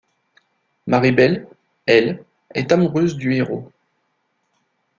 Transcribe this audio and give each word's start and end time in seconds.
Maribel, 0.87 1.47
elle, 1.85 2.23
est 2.55 2.71
amoureuse 2.71 3.17
du 3.17 3.35
héros. 3.35 3.71